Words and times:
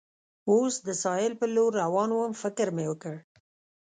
اوس 0.51 0.73
د 0.87 0.89
ساحل 1.03 1.33
پر 1.39 1.49
لور 1.55 1.71
روان 1.83 2.09
ووم، 2.13 2.33
فکر 2.43 2.67
مې 2.75 2.85
وکړ. 2.89 3.15